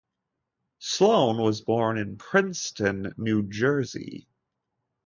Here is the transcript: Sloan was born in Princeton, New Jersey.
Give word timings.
Sloan 0.79 1.37
was 1.37 1.61
born 1.61 1.99
in 1.99 2.17
Princeton, 2.17 3.13
New 3.17 3.43
Jersey. 3.47 4.27